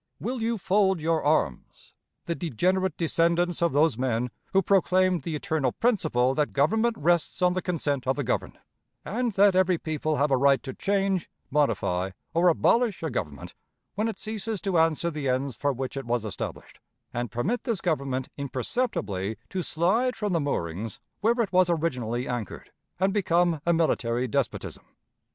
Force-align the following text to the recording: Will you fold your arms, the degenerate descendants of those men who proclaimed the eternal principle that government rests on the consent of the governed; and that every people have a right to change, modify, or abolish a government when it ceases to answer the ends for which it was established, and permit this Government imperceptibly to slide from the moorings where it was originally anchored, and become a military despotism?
Will 0.19 0.41
you 0.41 0.57
fold 0.57 0.99
your 0.99 1.23
arms, 1.23 1.93
the 2.25 2.33
degenerate 2.33 2.97
descendants 2.97 3.61
of 3.61 3.71
those 3.71 3.99
men 3.99 4.31
who 4.51 4.63
proclaimed 4.63 5.21
the 5.21 5.35
eternal 5.35 5.73
principle 5.73 6.33
that 6.33 6.53
government 6.53 6.95
rests 6.97 7.39
on 7.43 7.53
the 7.53 7.61
consent 7.61 8.07
of 8.07 8.15
the 8.15 8.23
governed; 8.23 8.57
and 9.05 9.33
that 9.33 9.55
every 9.55 9.77
people 9.77 10.15
have 10.15 10.31
a 10.31 10.37
right 10.37 10.63
to 10.63 10.73
change, 10.73 11.29
modify, 11.51 12.09
or 12.33 12.47
abolish 12.47 13.03
a 13.03 13.11
government 13.11 13.53
when 13.93 14.07
it 14.07 14.17
ceases 14.17 14.59
to 14.61 14.79
answer 14.79 15.11
the 15.11 15.29
ends 15.29 15.55
for 15.55 15.71
which 15.71 15.95
it 15.95 16.05
was 16.07 16.25
established, 16.25 16.79
and 17.13 17.29
permit 17.29 17.61
this 17.61 17.79
Government 17.79 18.27
imperceptibly 18.37 19.37
to 19.51 19.61
slide 19.61 20.15
from 20.15 20.33
the 20.33 20.41
moorings 20.41 20.99
where 21.19 21.39
it 21.41 21.51
was 21.53 21.69
originally 21.69 22.27
anchored, 22.27 22.71
and 22.99 23.13
become 23.13 23.61
a 23.67 23.71
military 23.71 24.27
despotism? 24.27 24.83